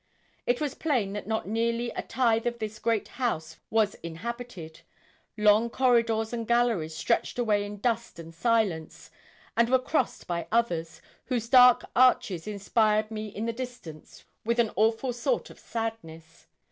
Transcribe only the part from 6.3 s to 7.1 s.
and galleries